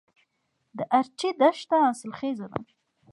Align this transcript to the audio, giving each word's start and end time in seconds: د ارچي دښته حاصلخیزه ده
د 0.77 0.79
ارچي 0.99 1.29
دښته 1.39 1.75
حاصلخیزه 1.85 2.47
ده 2.51 2.59